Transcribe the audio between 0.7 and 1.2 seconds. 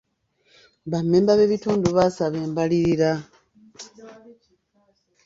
Ba